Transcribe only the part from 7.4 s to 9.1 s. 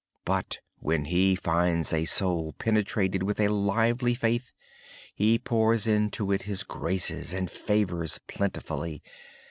favors plentifully.